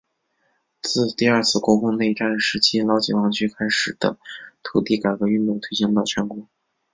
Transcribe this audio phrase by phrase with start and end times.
[0.81, 4.17] 自第二次国共内战时期老解放区开始的
[4.63, 6.49] 土地改革运动推行到全国。